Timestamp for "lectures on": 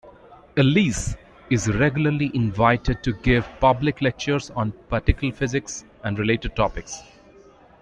4.01-4.71